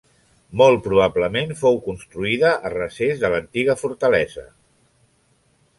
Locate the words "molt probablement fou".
0.61-1.77